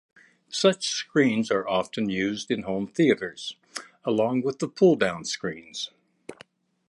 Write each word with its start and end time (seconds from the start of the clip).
Such 0.49 0.87
screens 0.87 1.51
are 1.51 1.67
often 1.67 2.09
used 2.09 2.49
in 2.49 2.63
home 2.63 2.87
theaters, 2.87 3.55
along 4.03 4.41
with 4.41 4.57
the 4.57 4.67
pull-down 4.67 5.25
screens. 5.25 5.91